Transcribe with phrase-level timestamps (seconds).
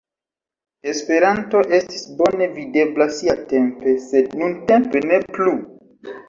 [0.91, 5.55] Esperanto estis bone videbla siatempe, sed nuntempe ne plu.